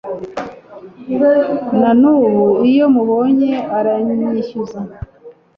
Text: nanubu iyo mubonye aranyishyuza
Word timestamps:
nanubu 1.79 2.45
iyo 2.71 2.85
mubonye 2.93 3.51
aranyishyuza 3.77 4.79